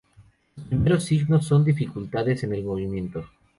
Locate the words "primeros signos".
0.67-1.45